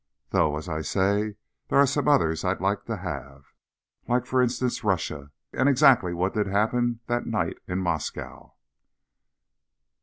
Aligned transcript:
Though, 0.31 0.57
as 0.57 0.67
I 0.67 0.81
say, 0.81 1.35
there 1.67 1.77
are 1.77 1.85
some 1.85 2.07
others 2.07 2.43
I'd 2.43 2.59
like 2.59 2.85
to 2.85 2.97
have._ 2.97 3.43
_Like, 4.09 4.25
for 4.25 4.41
instance, 4.41 4.83
Russia. 4.83 5.29
And 5.53 5.69
exactly 5.69 6.11
what 6.11 6.33
did 6.33 6.47
happen 6.47 7.01
that 7.05 7.27
night 7.27 7.59
in 7.67 7.77
Moscow. 7.77 8.55